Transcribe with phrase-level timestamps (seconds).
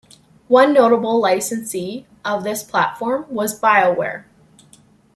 [0.47, 4.23] One notable licensee of this platform was BioWare.